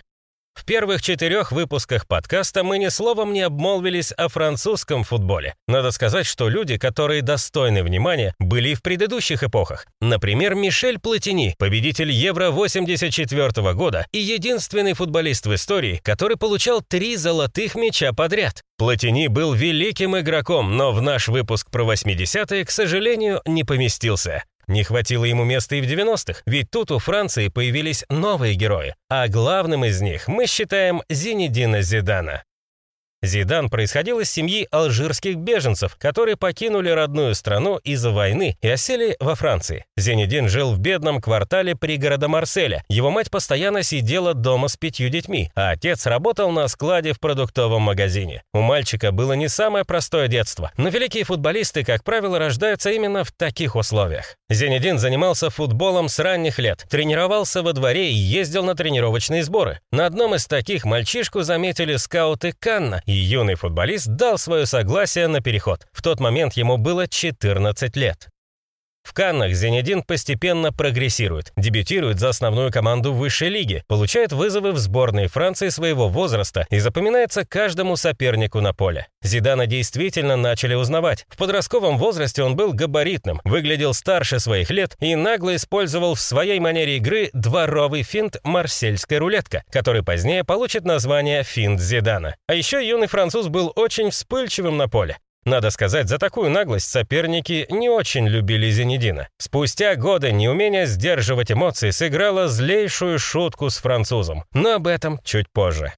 В 0.55 0.65
первых 0.65 1.03
четырех 1.03 1.51
выпусках 1.51 2.07
подкаста 2.07 2.63
мы 2.63 2.79
ни 2.79 2.87
словом 2.87 3.31
не 3.31 3.41
обмолвились 3.41 4.11
о 4.11 4.27
французском 4.27 5.03
футболе. 5.03 5.53
Надо 5.67 5.91
сказать, 5.91 6.25
что 6.25 6.49
люди, 6.49 6.79
которые 6.79 7.21
достойны 7.21 7.83
внимания, 7.83 8.33
были 8.39 8.69
и 8.69 8.73
в 8.73 8.81
предыдущих 8.81 9.43
эпохах. 9.43 9.85
Например, 10.01 10.55
Мишель 10.55 10.99
Платини, 10.99 11.53
победитель 11.59 12.09
Евро 12.09 12.49
84 12.49 13.73
года 13.73 14.07
и 14.11 14.17
единственный 14.17 14.93
футболист 14.93 15.45
в 15.45 15.53
истории, 15.53 16.01
который 16.03 16.37
получал 16.37 16.81
три 16.81 17.17
золотых 17.17 17.75
мяча 17.75 18.13
подряд. 18.13 18.63
Платини 18.79 19.27
был 19.27 19.53
великим 19.53 20.17
игроком, 20.17 20.75
но 20.75 20.91
в 20.91 21.03
наш 21.03 21.27
выпуск 21.27 21.69
про 21.69 21.83
80-е, 21.83 22.65
к 22.65 22.71
сожалению, 22.71 23.41
не 23.45 23.63
поместился. 23.63 24.43
Не 24.67 24.83
хватило 24.83 25.25
ему 25.25 25.43
места 25.43 25.75
и 25.75 25.81
в 25.81 25.85
90-х, 25.85 26.41
ведь 26.45 26.71
тут 26.71 26.91
у 26.91 26.99
Франции 26.99 27.49
появились 27.49 28.05
новые 28.09 28.55
герои, 28.55 28.95
а 29.09 29.27
главным 29.27 29.85
из 29.85 30.01
них 30.01 30.27
мы 30.27 30.45
считаем 30.47 31.01
Зинедина 31.09 31.81
Зидана. 31.81 32.43
Зидан 33.23 33.69
происходил 33.69 34.19
из 34.19 34.29
семьи 34.29 34.67
алжирских 34.69 35.37
беженцев, 35.37 35.95
которые 35.97 36.35
покинули 36.35 36.89
родную 36.89 37.35
страну 37.35 37.77
из-за 37.77 38.11
войны 38.11 38.57
и 38.61 38.67
осели 38.67 39.15
во 39.21 39.35
Франции. 39.35 39.85
Зенедин 39.95 40.49
жил 40.49 40.73
в 40.73 40.79
бедном 40.79 41.21
квартале 41.21 41.73
пригорода 41.73 42.27
Марселя. 42.27 42.83
Его 42.89 43.11
мать 43.11 43.31
постоянно 43.31 43.81
сидела 43.81 44.33
дома 44.33 44.67
с 44.67 44.75
пятью 44.75 45.07
детьми, 45.07 45.49
а 45.55 45.69
отец 45.71 46.05
работал 46.05 46.51
на 46.51 46.67
складе 46.67 47.13
в 47.13 47.21
продуктовом 47.21 47.83
магазине. 47.83 48.43
У 48.53 48.59
мальчика 48.59 49.13
было 49.13 49.33
не 49.33 49.47
самое 49.47 49.85
простое 49.85 50.27
детство, 50.27 50.73
но 50.75 50.89
великие 50.89 51.23
футболисты, 51.23 51.85
как 51.85 52.03
правило, 52.03 52.37
рождаются 52.37 52.91
именно 52.91 53.23
в 53.23 53.31
таких 53.31 53.77
условиях. 53.77 54.35
Зенедин 54.49 54.99
занимался 54.99 55.49
футболом 55.49 56.09
с 56.09 56.19
ранних 56.19 56.59
лет, 56.59 56.85
тренировался 56.89 57.63
во 57.63 57.71
дворе 57.71 58.11
и 58.11 58.15
ездил 58.15 58.65
на 58.65 58.75
тренировочные 58.75 59.43
сборы. 59.43 59.79
На 59.93 60.07
одном 60.07 60.35
из 60.35 60.45
таких 60.45 60.83
мальчишку 60.83 61.43
заметили 61.43 61.95
скауты 61.95 62.53
Канна 62.59 63.01
и 63.13 63.19
юный 63.19 63.55
футболист 63.55 64.07
дал 64.07 64.37
свое 64.37 64.65
согласие 64.65 65.27
на 65.27 65.41
переход. 65.41 65.85
В 65.91 66.01
тот 66.01 66.19
момент 66.19 66.53
ему 66.53 66.77
было 66.77 67.07
14 67.07 67.95
лет. 67.95 68.29
В 69.13 69.15
Каннах 69.15 69.53
Зенедин 69.53 70.01
постепенно 70.01 70.73
прогрессирует, 70.73 71.53
дебютирует 71.55 72.19
за 72.19 72.29
основную 72.29 72.71
команду 72.71 73.13
высшей 73.13 73.49
лиги, 73.49 73.83
получает 73.87 74.33
вызовы 74.33 74.71
в 74.71 74.79
сборной 74.79 75.27
Франции 75.27 75.69
своего 75.69 76.09
возраста 76.09 76.65
и 76.71 76.79
запоминается 76.79 77.45
каждому 77.45 77.95
сопернику 77.95 78.59
на 78.59 78.73
поле. 78.73 79.05
Зидана 79.21 79.67
действительно 79.67 80.35
начали 80.35 80.73
узнавать. 80.73 81.27
В 81.29 81.37
подростковом 81.37 81.99
возрасте 81.99 82.41
он 82.41 82.55
был 82.55 82.73
габаритным, 82.73 83.39
выглядел 83.43 83.93
старше 83.93 84.39
своих 84.39 84.71
лет 84.71 84.97
и 84.99 85.15
нагло 85.15 85.55
использовал 85.55 86.15
в 86.15 86.19
своей 86.19 86.59
манере 86.59 86.97
игры 86.97 87.29
дворовый 87.33 88.01
финт 88.01 88.37
«Марсельская 88.43 89.19
рулетка», 89.19 89.63
который 89.69 90.01
позднее 90.01 90.43
получит 90.43 90.85
название 90.85 91.43
«финт 91.43 91.79
Зидана». 91.79 92.35
А 92.47 92.55
еще 92.55 92.83
юный 92.83 93.05
француз 93.05 93.47
был 93.47 93.71
очень 93.75 94.09
вспыльчивым 94.09 94.75
на 94.77 94.89
поле. 94.89 95.19
Надо 95.45 95.69
сказать, 95.71 96.07
за 96.07 96.17
такую 96.17 96.49
наглость 96.49 96.89
соперники 96.89 97.65
не 97.69 97.89
очень 97.89 98.27
любили 98.27 98.69
Зенедина. 98.69 99.27
Спустя 99.37 99.95
годы 99.95 100.31
неумение 100.31 100.85
сдерживать 100.85 101.51
эмоции 101.51 101.89
сыграло 101.89 102.47
злейшую 102.47 103.19
шутку 103.19 103.69
с 103.69 103.77
французом, 103.77 104.45
но 104.53 104.75
об 104.75 104.87
этом 104.87 105.19
чуть 105.23 105.49
позже. 105.51 105.93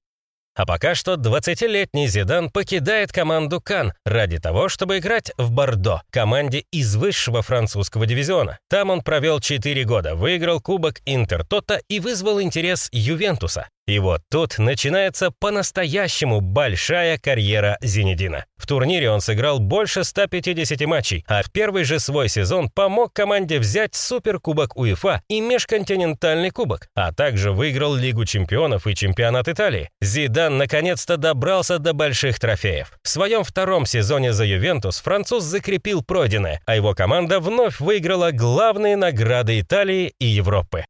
А 0.56 0.64
пока 0.64 0.94
что 0.94 1.14
20-летний 1.14 2.08
Зидан 2.08 2.48
покидает 2.48 3.12
команду 3.12 3.60
Кан 3.60 3.92
ради 4.06 4.38
того, 4.38 4.70
чтобы 4.70 4.98
играть 4.98 5.30
в 5.36 5.50
Бордо, 5.50 6.00
команде 6.10 6.64
из 6.72 6.96
высшего 6.96 7.42
французского 7.42 8.06
дивизиона. 8.06 8.58
Там 8.70 8.88
он 8.88 9.02
провел 9.02 9.38
4 9.38 9.84
года, 9.84 10.14
выиграл 10.14 10.62
кубок 10.62 11.02
Интертота 11.04 11.82
и 11.88 12.00
вызвал 12.00 12.40
интерес 12.40 12.88
Ювентуса. 12.90 13.68
И 13.86 14.00
вот 14.00 14.22
тут 14.28 14.58
начинается 14.58 15.30
по-настоящему 15.30 16.40
большая 16.40 17.18
карьера 17.18 17.78
Зинедина. 17.80 18.44
В 18.56 18.66
турнире 18.66 19.10
он 19.10 19.20
сыграл 19.20 19.60
больше 19.60 20.02
150 20.02 20.80
матчей, 20.86 21.24
а 21.28 21.44
в 21.44 21.52
первый 21.52 21.84
же 21.84 22.00
свой 22.00 22.28
сезон 22.28 22.68
помог 22.68 23.12
команде 23.12 23.60
взять 23.60 23.94
Суперкубок 23.94 24.76
УЕФА 24.76 25.22
и 25.28 25.40
Межконтинентальный 25.40 26.50
кубок, 26.50 26.88
а 26.96 27.12
также 27.12 27.52
выиграл 27.52 27.94
Лигу 27.94 28.24
чемпионов 28.24 28.88
и 28.88 28.96
чемпионат 28.96 29.46
Италии. 29.46 29.88
Зидан 30.00 30.58
наконец-то 30.58 31.16
добрался 31.16 31.78
до 31.78 31.92
больших 31.92 32.40
трофеев. 32.40 32.90
В 33.04 33.08
своем 33.08 33.44
втором 33.44 33.86
сезоне 33.86 34.32
за 34.32 34.44
Ювентус 34.44 34.98
француз 34.98 35.44
закрепил 35.44 36.02
пройденное, 36.02 36.60
а 36.66 36.74
его 36.74 36.92
команда 36.92 37.38
вновь 37.38 37.78
выиграла 37.78 38.32
главные 38.32 38.96
награды 38.96 39.60
Италии 39.60 40.12
и 40.18 40.26
Европы. 40.26 40.86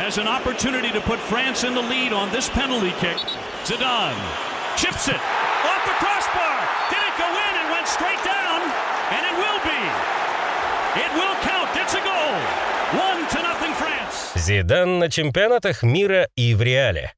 has 0.00 0.16
an 0.16 0.26
opportunity 0.26 0.90
to 0.90 1.00
put 1.02 1.20
France 1.28 1.62
in 1.62 1.74
the 1.74 1.82
lead 1.92 2.10
on 2.10 2.32
this 2.32 2.48
penalty 2.48 2.90
kick. 3.04 3.20
Zidane 3.68 4.16
chips 4.80 5.12
it 5.12 5.20
off 5.70 5.82
the 5.84 5.96
crossbar. 6.00 6.56
Did 6.88 7.02
it 7.04 7.14
go 7.20 7.28
in? 7.28 7.52
It 7.60 7.68
went 7.68 7.86
straight 7.86 8.22
down, 8.24 8.58
and 9.12 9.22
it 9.28 9.36
will 9.36 9.60
be. 9.60 9.82
It 11.04 11.10
will 11.20 11.36
count. 11.44 11.68
It's 11.76 11.92
a 11.92 12.00
goal. 12.00 12.34
One 12.96 13.28
to 13.28 13.38
nothing 13.44 13.74
France. 13.76 14.32
Зидан 14.36 14.98
на 14.98 15.10
чемпионатах 15.10 15.82
мира 15.82 16.28
и 16.34 16.54
в 16.54 16.62
Реале. 16.62 17.12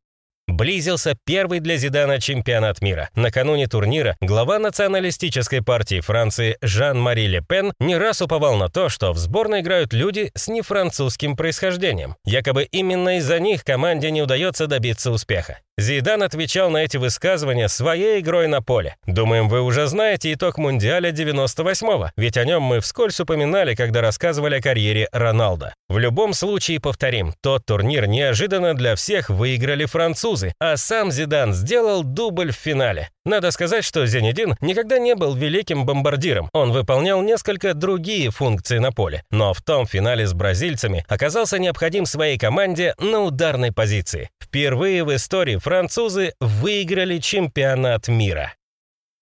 Близился 0.58 1.16
первый 1.24 1.60
для 1.60 1.78
Зидана 1.78 2.20
чемпионат 2.20 2.82
мира. 2.82 3.12
Накануне 3.14 3.68
турнира 3.68 4.18
глава 4.22 4.58
националистической 4.58 5.62
партии 5.62 6.00
Франции 6.00 6.58
Жан-Мари 6.64 7.28
Ле 7.28 7.42
Пен 7.48 7.74
не 7.80 7.96
раз 7.96 8.24
уповал 8.24 8.56
на 8.56 8.68
то, 8.68 8.90
что 8.90 9.14
в 9.14 9.20
сборной 9.20 9.62
играют 9.62 9.94
люди 9.94 10.32
с 10.34 10.48
нефранцузским 10.48 11.36
происхождением. 11.36 12.16
Якобы 12.26 12.64
именно 12.64 13.18
из-за 13.20 13.40
них 13.40 13.64
команде 13.64 14.10
не 14.10 14.24
удается 14.24 14.66
добиться 14.66 15.12
успеха. 15.12 15.60
Зидан 15.80 16.24
отвечал 16.24 16.72
на 16.72 16.78
эти 16.78 16.98
высказывания 16.98 17.68
своей 17.68 18.20
игрой 18.20 18.48
на 18.48 18.64
поле. 18.64 18.96
Думаем, 19.06 19.48
вы 19.48 19.62
уже 19.62 19.86
знаете 19.86 20.34
итог 20.34 20.58
Мундиаля 20.58 21.12
98-го, 21.12 22.10
ведь 22.18 22.36
о 22.38 22.46
нем 22.46 22.64
мы 22.64 22.80
вскользь 22.80 23.20
упоминали, 23.20 23.76
когда 23.76 24.02
рассказывали 24.02 24.56
о 24.56 24.62
карьере 24.62 25.08
Роналда. 25.12 25.76
В 25.88 26.00
любом 26.00 26.34
случае, 26.34 26.80
повторим, 26.80 27.36
тот 27.42 27.64
турнир 27.68 28.08
неожиданно 28.08 28.74
для 28.74 28.96
всех 28.96 29.30
выиграли 29.30 29.86
французы, 29.86 30.47
а 30.60 30.78
сам 30.78 31.12
Зидан 31.12 31.54
сделал 31.54 32.04
дубль 32.04 32.52
в 32.52 32.56
финале. 32.56 33.10
Надо 33.26 33.52
сказать, 33.52 33.84
что 33.84 34.06
Зенедин 34.06 34.56
никогда 34.62 35.00
не 35.00 35.16
был 35.16 35.36
великим 35.36 35.86
бомбардиром. 35.86 36.50
Он 36.54 36.72
выполнял 36.72 37.22
несколько 37.22 37.74
другие 37.74 38.32
функции 38.32 38.78
на 38.78 38.92
поле. 38.92 39.24
Но 39.32 39.54
в 39.54 39.62
том 39.62 39.86
финале 39.86 40.26
с 40.26 40.34
бразильцами 40.34 41.06
оказался 41.10 41.60
необходим 41.60 42.06
своей 42.06 42.38
команде 42.38 42.96
на 43.00 43.22
ударной 43.22 43.74
позиции. 43.74 44.30
Впервые 44.42 45.04
в 45.04 45.14
истории 45.14 45.58
французы 45.58 46.34
выиграли 46.40 47.18
чемпионат 47.18 48.08
мира. 48.08 48.54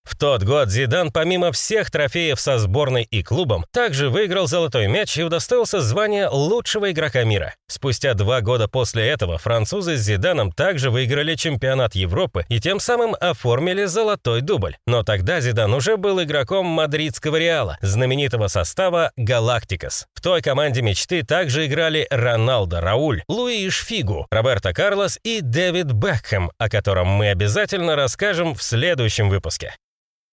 В 0.06 0.16
тот 0.16 0.44
год 0.44 0.70
Зидан, 0.70 1.12
помимо 1.12 1.52
всех 1.52 1.90
трофеев 1.90 2.40
со 2.40 2.60
сборной 2.60 3.04
и 3.04 3.24
клубом, 3.24 3.66
также 3.72 4.10
выиграл 4.10 4.48
золотой 4.48 4.88
мяч 4.88 5.18
и 5.18 5.24
удостоился 5.24 5.82
звания 5.82 6.30
лучшего 6.30 6.92
игрока 6.92 7.24
мира. 7.24 7.56
Спустя 7.68 8.14
два 8.14 8.42
года 8.42 8.68
после 8.68 9.08
этого 9.08 9.40
французы 9.40 9.98
с 9.98 10.02
Зиданом 10.02 10.52
также 10.52 10.92
выиграли 10.92 11.34
чемпионат 11.36 11.96
Европы 11.96 12.46
и 12.50 12.60
тем 12.60 12.80
самым 12.80 13.16
оформили 13.20 13.86
золотой 13.86 14.42
дубль. 14.42 14.78
Но 14.86 15.04
тогда 15.04 15.42
Зидан 15.42 15.74
уже 15.74 15.98
был 15.98 16.22
игроком 16.22 16.68
мадридского 16.68 17.38
Реала, 17.38 17.78
знаменитого 17.82 18.48
состава 18.48 19.12
«Галактикос». 19.18 20.06
В 20.14 20.22
той 20.22 20.42
команде 20.42 20.84
мечты 20.84 21.24
также 21.24 21.66
играли 21.66 22.08
Роналдо, 22.12 22.80
Рауль, 22.80 23.24
Луиш 23.28 23.84
Фигу, 23.84 24.28
Роберто 24.30 24.72
Карлос 24.72 25.20
и 25.24 25.42
Дэвид 25.42 25.92
Бекхэм, 25.92 26.52
о 26.60 26.70
котором 26.70 27.08
мы 27.08 27.30
обязательно 27.30 27.96
расскажем 27.96 28.54
в 28.54 28.62
следующем 28.62 29.30
выпуске. 29.30 29.74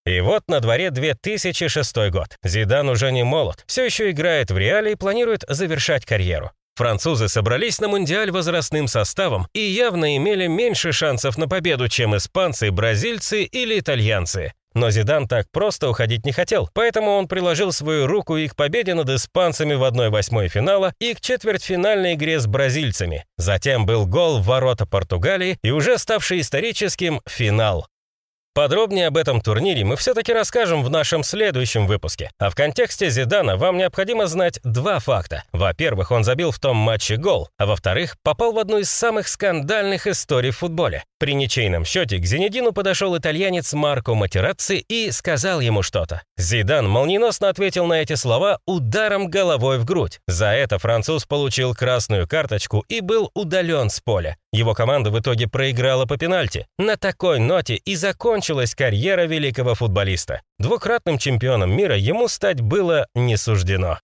И 0.04 0.20
вот 0.20 0.42
на 0.48 0.60
дворе 0.60 0.90
2006 0.90 2.10
год. 2.10 2.36
Зидан 2.42 2.88
уже 2.88 3.12
не 3.12 3.22
молод, 3.22 3.62
все 3.66 3.84
еще 3.84 4.10
играет 4.10 4.50
в 4.50 4.58
Реале 4.58 4.92
и 4.92 4.96
планирует 4.96 5.44
завершать 5.48 6.04
карьеру. 6.04 6.50
Французы 6.74 7.28
собрались 7.28 7.80
на 7.80 7.88
Мундиаль 7.88 8.30
возрастным 8.30 8.88
составом 8.88 9.46
и 9.52 9.60
явно 9.60 10.16
имели 10.16 10.46
меньше 10.46 10.92
шансов 10.92 11.36
на 11.36 11.46
победу, 11.46 11.88
чем 11.88 12.16
испанцы, 12.16 12.70
бразильцы 12.70 13.44
или 13.44 13.78
итальянцы. 13.78 14.52
Но 14.74 14.90
Зидан 14.90 15.28
так 15.28 15.46
просто 15.52 15.90
уходить 15.90 16.24
не 16.24 16.32
хотел, 16.32 16.70
поэтому 16.72 17.10
он 17.10 17.28
приложил 17.28 17.72
свою 17.72 18.06
руку 18.06 18.38
и 18.38 18.48
к 18.48 18.56
победе 18.56 18.94
над 18.94 19.10
испанцами 19.10 19.74
в 19.74 19.84
1-8 19.84 20.48
финала, 20.48 20.94
и 20.98 21.14
к 21.14 21.20
четвертьфинальной 21.20 22.14
игре 22.14 22.40
с 22.40 22.46
бразильцами. 22.46 23.26
Затем 23.36 23.84
был 23.84 24.06
гол 24.06 24.38
в 24.38 24.46
ворота 24.46 24.86
Португалии 24.86 25.58
и 25.62 25.70
уже 25.70 25.98
ставший 25.98 26.40
историческим 26.40 27.20
финал. 27.28 27.86
Подробнее 28.54 29.06
об 29.06 29.16
этом 29.16 29.40
турнире 29.40 29.82
мы 29.82 29.96
все-таки 29.96 30.30
расскажем 30.30 30.84
в 30.84 30.90
нашем 30.90 31.22
следующем 31.22 31.86
выпуске. 31.86 32.30
А 32.38 32.50
в 32.50 32.54
контексте 32.54 33.08
Зидана 33.08 33.56
вам 33.56 33.78
необходимо 33.78 34.26
знать 34.26 34.60
два 34.62 34.98
факта. 34.98 35.44
Во-первых, 35.52 36.10
он 36.10 36.22
забил 36.22 36.50
в 36.50 36.58
том 36.58 36.76
матче 36.76 37.16
гол, 37.16 37.48
а 37.56 37.64
во-вторых, 37.64 38.16
попал 38.22 38.52
в 38.52 38.58
одну 38.58 38.76
из 38.76 38.90
самых 38.90 39.28
скандальных 39.28 40.06
историй 40.06 40.50
в 40.50 40.58
футболе. 40.58 41.02
При 41.22 41.34
ничейном 41.34 41.84
счете 41.84 42.18
к 42.18 42.26
Зенедину 42.26 42.72
подошел 42.72 43.16
итальянец 43.16 43.72
Марко 43.74 44.12
Матерацци 44.12 44.78
и 44.78 45.12
сказал 45.12 45.60
ему 45.60 45.84
что-то. 45.84 46.22
Зидан 46.36 46.88
молниеносно 46.88 47.48
ответил 47.48 47.86
на 47.86 48.00
эти 48.02 48.16
слова 48.16 48.58
ударом 48.66 49.30
головой 49.30 49.78
в 49.78 49.84
грудь. 49.84 50.18
За 50.26 50.46
это 50.46 50.80
француз 50.80 51.24
получил 51.24 51.76
красную 51.76 52.26
карточку 52.26 52.84
и 52.88 53.00
был 53.00 53.30
удален 53.34 53.88
с 53.88 54.00
поля. 54.00 54.36
Его 54.52 54.74
команда 54.74 55.12
в 55.12 55.20
итоге 55.20 55.46
проиграла 55.46 56.06
по 56.06 56.16
пенальти. 56.16 56.66
На 56.76 56.96
такой 56.96 57.38
ноте 57.38 57.76
и 57.76 57.94
закончилась 57.94 58.74
карьера 58.74 59.24
великого 59.24 59.76
футболиста. 59.76 60.42
Двукратным 60.58 61.18
чемпионом 61.18 61.70
мира 61.70 61.96
ему 61.96 62.26
стать 62.26 62.60
было 62.60 63.06
не 63.14 63.36
суждено. 63.36 64.00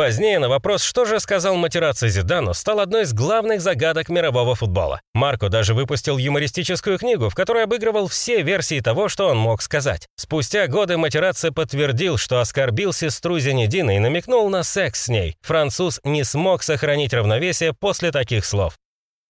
Позднее 0.00 0.38
на 0.38 0.48
вопрос, 0.48 0.82
что 0.82 1.04
же 1.04 1.20
сказал 1.20 1.56
Матерацци 1.56 2.08
Зидану, 2.08 2.54
стал 2.54 2.80
одной 2.80 3.02
из 3.02 3.12
главных 3.12 3.60
загадок 3.60 4.08
мирового 4.08 4.54
футбола. 4.54 5.02
Марко 5.12 5.50
даже 5.50 5.74
выпустил 5.74 6.16
юмористическую 6.16 6.98
книгу, 6.98 7.28
в 7.28 7.34
которой 7.34 7.64
обыгрывал 7.64 8.08
все 8.08 8.40
версии 8.40 8.80
того, 8.80 9.10
что 9.10 9.28
он 9.28 9.36
мог 9.36 9.60
сказать. 9.60 10.08
Спустя 10.16 10.68
годы 10.68 10.96
Матерацци 10.96 11.50
подтвердил, 11.50 12.16
что 12.16 12.40
оскорбил 12.40 12.94
сестру 12.94 13.38
Зенедина 13.38 13.94
и 13.94 13.98
намекнул 13.98 14.48
на 14.48 14.62
секс 14.62 15.04
с 15.04 15.08
ней. 15.08 15.36
Француз 15.42 16.00
не 16.02 16.24
смог 16.24 16.62
сохранить 16.62 17.12
равновесие 17.12 17.74
после 17.74 18.10
таких 18.10 18.46
слов. 18.46 18.78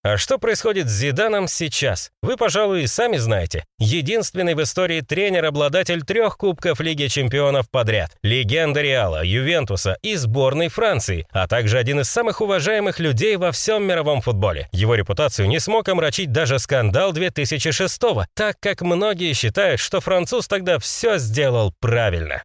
А 0.02 0.16
что 0.16 0.38
происходит 0.38 0.88
с 0.88 0.92
Зиданом 0.92 1.46
сейчас? 1.46 2.10
Вы, 2.22 2.38
пожалуй, 2.38 2.84
и 2.84 2.86
сами 2.86 3.18
знаете. 3.18 3.64
Единственный 3.78 4.54
в 4.54 4.62
истории 4.62 5.02
тренер-обладатель 5.02 6.02
трех 6.04 6.38
Кубков 6.38 6.80
Лиги 6.80 7.08
Чемпионов 7.08 7.70
подряд. 7.70 8.16
Легенда 8.22 8.80
Реала, 8.80 9.22
Ювентуса 9.22 9.98
и 10.00 10.16
сборной 10.16 10.68
Франции, 10.68 11.26
а 11.30 11.46
также 11.46 11.76
один 11.76 12.00
из 12.00 12.08
самых 12.08 12.40
уважаемых 12.40 12.98
людей 12.98 13.36
во 13.36 13.52
всем 13.52 13.82
мировом 13.84 14.22
футболе. 14.22 14.70
Его 14.72 14.94
репутацию 14.94 15.48
не 15.48 15.60
смог 15.60 15.86
омрачить 15.90 16.32
даже 16.32 16.58
скандал 16.58 17.12
2006 17.12 18.00
так 18.34 18.56
как 18.58 18.80
многие 18.80 19.34
считают, 19.34 19.80
что 19.80 20.00
француз 20.00 20.48
тогда 20.48 20.78
все 20.78 21.18
сделал 21.18 21.74
правильно. 21.78 22.42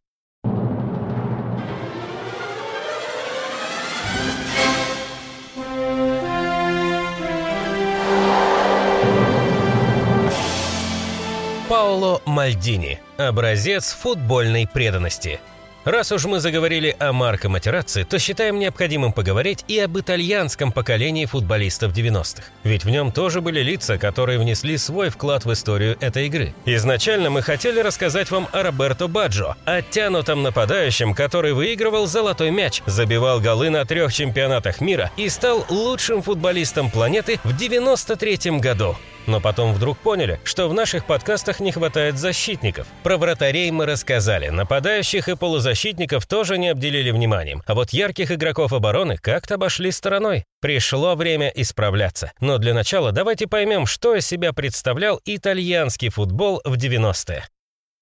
Паоло 11.96 12.20
Мальдини. 12.26 13.00
Образец 13.16 13.96
футбольной 13.98 14.68
преданности. 14.70 15.40
Раз 15.86 16.12
уж 16.12 16.26
мы 16.26 16.40
заговорили 16.40 16.94
о 16.98 17.14
Марко 17.14 17.48
Матерацци, 17.48 18.04
то 18.04 18.18
считаем 18.18 18.58
необходимым 18.58 19.14
поговорить 19.14 19.64
и 19.66 19.78
об 19.78 19.98
итальянском 19.98 20.72
поколении 20.72 21.24
футболистов 21.24 21.92
90-х. 21.92 22.42
Ведь 22.64 22.84
в 22.84 22.90
нем 22.90 23.12
тоже 23.12 23.40
были 23.40 23.60
лица, 23.60 23.96
которые 23.96 24.38
внесли 24.38 24.76
свой 24.76 25.08
вклад 25.08 25.46
в 25.46 25.52
историю 25.54 25.96
этой 26.00 26.26
игры. 26.26 26.52
Изначально 26.66 27.30
мы 27.30 27.40
хотели 27.40 27.80
рассказать 27.80 28.30
вам 28.30 28.46
о 28.52 28.62
Роберто 28.62 29.08
Баджо, 29.08 29.56
оттянутом 29.64 30.42
нападающем, 30.42 31.14
который 31.14 31.54
выигрывал 31.54 32.06
золотой 32.06 32.50
мяч, 32.50 32.82
забивал 32.84 33.40
голы 33.40 33.70
на 33.70 33.86
трех 33.86 34.12
чемпионатах 34.12 34.82
мира 34.82 35.10
и 35.16 35.30
стал 35.30 35.64
лучшим 35.70 36.20
футболистом 36.20 36.90
планеты 36.90 37.40
в 37.42 37.56
93 37.56 38.58
году. 38.58 38.96
Но 39.26 39.40
потом 39.40 39.72
вдруг 39.72 39.98
поняли, 39.98 40.40
что 40.44 40.68
в 40.68 40.74
наших 40.74 41.06
подкастах 41.06 41.60
не 41.60 41.72
хватает 41.72 42.18
защитников. 42.18 42.86
Про 43.02 43.16
вратарей 43.18 43.70
мы 43.70 43.86
рассказали, 43.86 44.48
нападающих 44.48 45.28
и 45.28 45.36
полузащитников 45.36 46.26
тоже 46.26 46.58
не 46.58 46.68
обделили 46.68 47.10
вниманием, 47.10 47.62
а 47.66 47.74
вот 47.74 47.90
ярких 47.90 48.30
игроков 48.30 48.72
обороны 48.72 49.16
как-то 49.16 49.54
обошли 49.54 49.90
стороной. 49.90 50.44
Пришло 50.60 51.14
время 51.14 51.52
исправляться. 51.54 52.32
Но 52.40 52.58
для 52.58 52.74
начала 52.74 53.12
давайте 53.12 53.46
поймем, 53.46 53.86
что 53.86 54.14
из 54.14 54.26
себя 54.26 54.52
представлял 54.52 55.20
итальянский 55.24 56.08
футбол 56.08 56.60
в 56.64 56.74
90-е. 56.74 57.44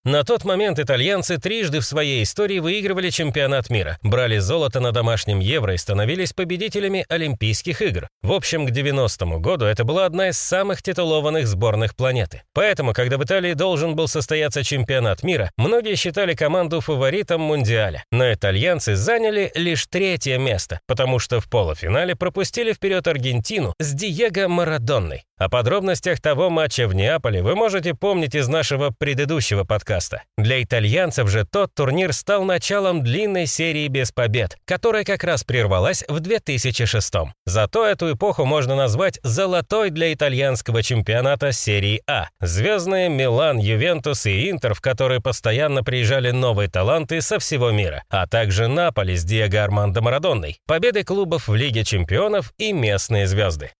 На 0.07 0.23
тот 0.23 0.45
момент 0.45 0.79
итальянцы 0.79 1.39
трижды 1.39 1.81
в 1.81 1.87
своей 1.87 2.25
истории 2.25 2.59
выигрывали 2.59 3.09
чемпионат 3.09 3.71
мира, 3.71 3.97
брали 4.03 4.37
золото 4.37 4.79
на 4.79 4.93
домашнем 4.93 5.41
Евро 5.41 5.73
и 5.73 5.79
становились 5.79 6.35
победителями 6.35 7.07
Олимпийских 7.09 7.81
игр. 7.81 8.07
В 8.23 8.33
общем, 8.33 8.67
к 8.67 8.71
90-му 8.71 9.41
году 9.41 9.65
это 9.65 9.85
была 9.85 10.05
одна 10.05 10.29
из 10.29 10.39
самых 10.39 10.83
титулованных 10.83 11.47
сборных 11.47 11.97
планеты. 11.97 12.43
Поэтому, 12.53 12.93
когда 12.93 13.17
в 13.17 13.25
Италии 13.25 13.55
должен 13.55 13.97
был 13.97 14.07
состояться 14.07 14.63
чемпионат 14.63 15.23
мира, 15.23 15.51
многие 15.57 15.97
считали 15.97 16.35
команду 16.35 16.83
фаворитом 16.83 17.41
Мундиаля. 17.41 18.05
Но 18.13 18.31
итальянцы 18.31 18.97
заняли 18.97 19.53
лишь 19.55 19.87
третье 19.87 20.37
место, 20.37 20.81
потому 20.87 21.19
что 21.19 21.41
в 21.41 21.49
полуфинале 21.49 22.15
пропустили 22.15 22.75
вперед 22.75 23.07
Аргентину 23.07 23.73
с 23.79 23.95
Диего 23.95 24.49
Марадонной. 24.49 25.25
О 25.37 25.49
подробностях 25.49 26.21
того 26.21 26.49
матча 26.49 26.87
в 26.87 26.95
Неаполе 26.95 27.43
вы 27.43 27.57
можете 27.57 27.93
помнить 27.93 28.37
из 28.37 28.47
нашего 28.47 28.91
предыдущего 28.97 29.65
подкаста. 29.65 30.23
Для 30.39 30.63
итальянцев 30.63 31.29
же 31.29 31.45
тот 31.45 31.75
турнир 31.75 32.13
стал 32.13 32.45
началом 32.45 33.03
длинной 33.03 33.47
серии 33.47 33.89
без 33.89 34.13
побед, 34.13 34.57
которая 34.65 35.03
как 35.03 35.25
раз 35.25 35.43
прервалась 35.43 36.05
в 36.07 36.21
2006 36.21 37.15
-м. 37.15 37.31
Зато 37.47 37.85
эту 37.85 38.13
эпоху 38.13 38.45
можно 38.45 38.77
назвать 38.77 39.19
золотой 39.25 39.91
для 39.91 40.13
итальянского 40.13 40.85
чемпионата 40.85 41.51
серии 41.51 42.01
А. 42.07 42.29
Звездные 42.41 43.09
Милан, 43.09 43.59
Ювентус 43.59 44.27
и 44.27 44.49
Интер, 44.49 44.75
в 44.75 44.81
которые 44.81 45.21
постоянно 45.21 45.83
приезжали 45.83 46.31
новые 46.31 46.71
таланты 46.71 47.21
со 47.21 47.41
всего 47.41 47.73
мира, 47.73 48.05
а 48.09 48.29
также 48.29 48.69
Наполи 48.69 49.17
с 49.17 49.25
Диего 49.25 49.65
Армандо 49.65 50.01
Марадонной, 50.01 50.59
победы 50.67 51.03
клубов 51.03 51.49
в 51.49 51.55
Лиге 51.57 51.83
чемпионов 51.83 52.53
и 52.57 52.73
местные 52.73 53.27
звезды. 53.27 53.73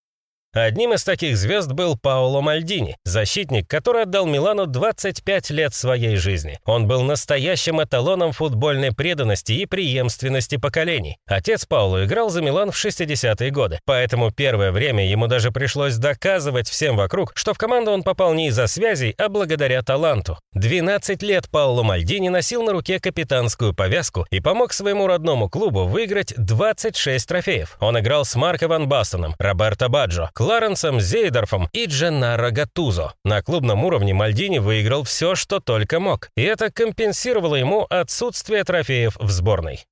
Одним 0.55 0.93
из 0.93 1.03
таких 1.03 1.35
звезд 1.35 1.73
был 1.73 1.97
Паоло 1.97 2.39
Мальдини, 2.39 2.95
защитник, 3.03 3.67
который 3.67 4.03
отдал 4.03 4.25
Милану 4.25 4.67
25 4.67 5.49
лет 5.49 5.73
своей 5.73 6.15
жизни. 6.15 6.59
Он 6.63 6.87
был 6.87 7.01
настоящим 7.01 7.83
эталоном 7.83 8.31
футбольной 8.31 8.93
преданности 8.93 9.51
и 9.51 9.65
преемственности 9.65 10.55
поколений. 10.55 11.17
Отец 11.27 11.65
Пауло 11.65 12.05
играл 12.05 12.29
за 12.29 12.41
Милан 12.41 12.71
в 12.71 12.85
60-е 12.85 13.51
годы, 13.51 13.79
поэтому 13.83 14.31
первое 14.31 14.71
время 14.71 15.05
ему 15.05 15.27
даже 15.27 15.51
пришлось 15.51 15.97
доказывать 15.97 16.69
всем 16.69 16.95
вокруг, 16.95 17.33
что 17.35 17.53
в 17.53 17.57
команду 17.57 17.91
он 17.91 18.03
попал 18.03 18.33
не 18.33 18.47
из-за 18.47 18.67
связей, 18.67 19.13
а 19.17 19.27
благодаря 19.27 19.81
таланту. 19.81 20.39
12 20.53 21.21
лет 21.21 21.49
Пауло 21.49 21.83
Мальдини 21.83 22.29
носил 22.29 22.63
на 22.63 22.71
руке 22.71 23.01
капитанскую 23.01 23.73
повязку 23.73 24.25
и 24.31 24.39
помог 24.39 24.71
своему 24.71 25.05
родному 25.05 25.49
клубу 25.49 25.83
выиграть 25.83 26.33
26 26.37 27.27
трофеев. 27.27 27.75
Он 27.81 27.99
играл 27.99 28.23
с 28.23 28.35
Марко 28.35 28.69
Ван 28.69 28.87
Бастоном, 28.87 29.35
Роберто 29.37 29.89
Баджо, 29.89 30.29
Кларенсом 30.45 31.01
Зейдорфом 31.01 31.69
и 31.73 31.87
Дженнаро 31.87 32.51
Гатузо. 32.51 33.15
На 33.23 33.41
клубном 33.41 33.83
уровне 33.83 34.13
Мальдини 34.13 34.59
выиграл 34.59 35.03
все, 35.03 35.33
что 35.33 35.59
только 35.59 35.99
мог, 35.99 36.29
и 36.37 36.43
это 36.43 36.71
компенсировало 36.71 37.55
ему 37.55 37.87
отсутствие 37.89 38.63
трофеев 38.63 39.17
в 39.19 39.31
сборной. 39.31 39.87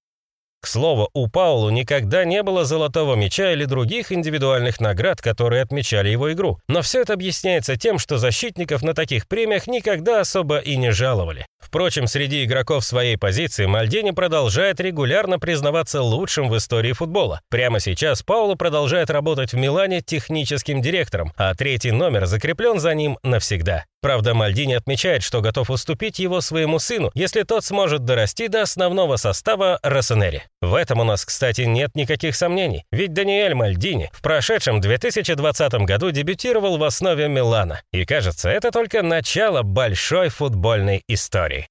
К 0.63 0.67
слову, 0.67 1.10
у 1.13 1.28
Паулу 1.28 1.71
никогда 1.71 2.23
не 2.23 2.41
было 2.41 2.63
золотого 2.63 3.15
мяча 3.15 3.52
или 3.52 3.65
других 3.65 4.13
индивидуальных 4.13 4.80
наград, 4.80 5.21
которые 5.21 5.62
отмечали 5.62 6.08
его 6.08 6.32
игру. 6.32 6.58
Но 6.69 6.82
все 6.82 7.02
это 7.02 7.12
объясняется 7.12 7.76
тем, 7.76 7.99
что 7.99 8.17
защитников 8.17 8.82
на 8.82 8.93
таких 8.93 9.28
премиях 9.28 9.67
никогда 9.67 10.21
особо 10.21 10.60
и 10.60 10.78
не 10.78 10.91
жаловали. 10.93 11.45
Впрочем, 11.60 12.08
среди 12.08 12.45
игроков 12.45 12.86
своей 12.86 13.17
позиции 13.17 13.65
Мальдини 13.65 14.12
продолжает 14.12 14.80
регулярно 14.80 15.38
признаваться 15.38 16.02
лучшим 16.02 16.47
в 16.47 16.56
истории 16.56 16.93
футбола. 16.93 17.41
Прямо 17.49 17.82
сейчас 17.82 18.23
Пауло 18.23 18.56
продолжает 18.56 19.10
работать 19.10 19.52
в 19.52 19.58
Милане 19.58 19.99
техническим 19.99 20.82
директором, 20.82 21.34
а 21.36 21.54
третий 21.56 21.91
номер 21.91 22.26
закреплен 22.26 22.80
за 22.80 22.93
ним 22.93 23.17
навсегда. 23.21 23.84
Правда, 24.03 24.33
Мальдини 24.33 24.73
отмечает, 24.73 25.23
что 25.23 25.39
готов 25.39 25.69
уступить 25.69 26.19
его 26.19 26.41
своему 26.41 26.77
сыну, 26.77 27.09
если 27.13 27.43
тот 27.43 27.63
сможет 27.63 28.03
дорасти 28.03 28.49
до 28.49 28.61
основного 28.61 29.15
состава 29.15 29.79
Росенери. 29.81 30.43
В 30.61 30.75
этом 30.75 30.99
у 30.99 31.05
нас, 31.05 31.23
кстати, 31.23 31.61
нет 31.61 31.95
никаких 31.95 32.35
сомнений, 32.35 32.83
ведь 32.91 33.13
Даниэль 33.13 33.53
Мальдини 33.53 34.09
в 34.11 34.21
прошедшем 34.21 34.81
2020 34.81 35.73
году 35.85 36.11
дебютировал 36.11 36.77
в 36.77 36.83
основе 36.83 37.29
Милана. 37.29 37.81
И 37.93 38.03
кажется, 38.03 38.49
это 38.49 38.71
только 38.71 39.03
начало 39.03 39.61
большой 39.61 40.27
футбольной 40.27 41.01
истории. 41.07 41.69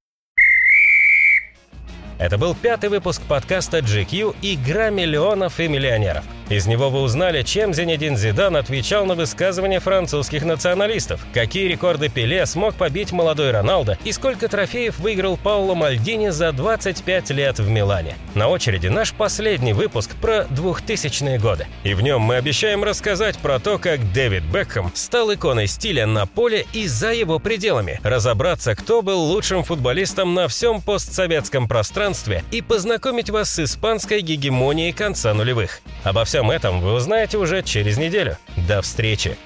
Это 2.18 2.38
был 2.38 2.54
пятый 2.54 2.88
выпуск 2.88 3.20
подкаста 3.28 3.80
GQ 3.80 4.36
«Игра 4.40 4.88
миллионов 4.88 5.60
и 5.60 5.68
миллионеров». 5.68 6.24
Из 6.52 6.66
него 6.66 6.90
вы 6.90 7.00
узнали, 7.00 7.40
чем 7.40 7.72
Зенедин 7.72 8.14
Зидан 8.14 8.56
отвечал 8.56 9.06
на 9.06 9.14
высказывания 9.14 9.80
французских 9.80 10.44
националистов, 10.44 11.24
какие 11.32 11.66
рекорды 11.66 12.10
Пеле 12.10 12.44
смог 12.44 12.74
побить 12.74 13.10
молодой 13.10 13.52
Роналдо 13.52 13.96
и 14.04 14.12
сколько 14.12 14.48
трофеев 14.48 14.98
выиграл 14.98 15.38
Пауло 15.38 15.72
Мальдини 15.72 16.28
за 16.28 16.52
25 16.52 17.30
лет 17.30 17.58
в 17.58 17.70
Милане. 17.70 18.18
На 18.34 18.48
очереди 18.48 18.88
наш 18.88 19.14
последний 19.14 19.72
выпуск 19.72 20.10
про 20.20 20.42
2000-е 20.50 21.38
годы. 21.38 21.68
И 21.84 21.94
в 21.94 22.02
нем 22.02 22.20
мы 22.20 22.34
обещаем 22.34 22.84
рассказать 22.84 23.38
про 23.38 23.58
то, 23.58 23.78
как 23.78 24.12
Дэвид 24.12 24.42
Бекхэм 24.42 24.90
стал 24.92 25.32
иконой 25.32 25.66
стиля 25.66 26.06
на 26.06 26.26
поле 26.26 26.66
и 26.74 26.86
за 26.86 27.14
его 27.14 27.38
пределами, 27.38 27.98
разобраться, 28.02 28.74
кто 28.74 29.00
был 29.00 29.22
лучшим 29.22 29.64
футболистом 29.64 30.34
на 30.34 30.48
всем 30.48 30.82
постсоветском 30.82 31.66
пространстве 31.66 32.44
и 32.50 32.60
познакомить 32.60 33.30
вас 33.30 33.48
с 33.48 33.60
испанской 33.60 34.20
гегемонией 34.20 34.92
конца 34.92 35.32
нулевых. 35.32 35.80
Обо 36.04 36.26
всем 36.26 36.41
всем 36.42 36.50
этом 36.50 36.80
вы 36.80 36.94
узнаете 36.94 37.38
уже 37.38 37.62
через 37.62 37.98
неделю. 37.98 38.36
До 38.68 38.82
встречи! 38.82 39.36